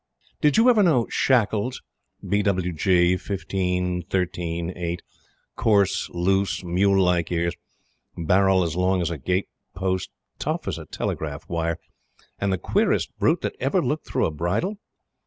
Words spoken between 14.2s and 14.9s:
a bridle?